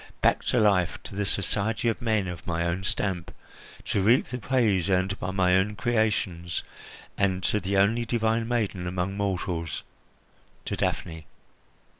[0.23, 3.29] Back to life, to the society of men of my own stamp,
[3.85, 6.63] to reap the praise earned by my own creations,
[7.19, 9.83] and to the only divine maiden among mortals
[10.65, 11.27] to Daphne!"